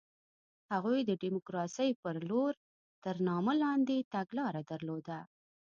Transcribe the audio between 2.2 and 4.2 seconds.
لور تر نامه لاندې